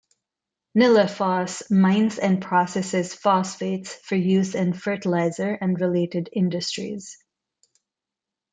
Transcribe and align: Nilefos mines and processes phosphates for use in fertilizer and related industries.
Nilefos 0.75 1.69
mines 1.69 2.17
and 2.17 2.41
processes 2.41 3.13
phosphates 3.13 3.93
for 3.93 4.15
use 4.15 4.55
in 4.55 4.73
fertilizer 4.73 5.53
and 5.53 5.79
related 5.79 6.27
industries. 6.33 7.19